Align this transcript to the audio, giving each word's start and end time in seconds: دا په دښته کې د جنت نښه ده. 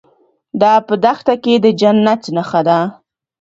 دا 0.61 0.73
په 0.87 0.93
دښته 1.03 1.35
کې 1.43 1.53
د 1.63 1.65
جنت 1.79 2.21
نښه 2.35 2.61
ده. 2.67 2.79